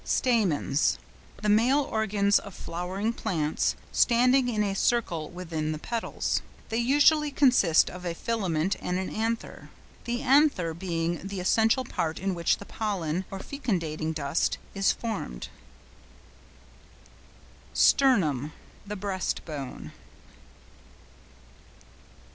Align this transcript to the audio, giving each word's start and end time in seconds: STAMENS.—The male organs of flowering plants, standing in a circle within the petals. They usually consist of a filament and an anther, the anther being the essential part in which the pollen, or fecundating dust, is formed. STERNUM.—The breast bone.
STAMENS.—The 0.03 1.47
male 1.47 1.81
organs 1.81 2.39
of 2.39 2.55
flowering 2.55 3.13
plants, 3.13 3.75
standing 3.91 4.47
in 4.49 4.63
a 4.63 4.73
circle 4.73 5.29
within 5.29 5.73
the 5.73 5.77
petals. 5.77 6.41
They 6.69 6.77
usually 6.77 7.29
consist 7.29 7.87
of 7.87 8.03
a 8.03 8.15
filament 8.15 8.75
and 8.81 8.97
an 8.97 9.11
anther, 9.11 9.69
the 10.05 10.23
anther 10.23 10.73
being 10.73 11.19
the 11.27 11.39
essential 11.39 11.85
part 11.85 12.17
in 12.17 12.33
which 12.33 12.57
the 12.57 12.65
pollen, 12.65 13.25
or 13.29 13.37
fecundating 13.37 14.11
dust, 14.11 14.57
is 14.73 14.91
formed. 14.91 15.49
STERNUM.—The 17.75 18.95
breast 18.95 19.45
bone. 19.45 19.91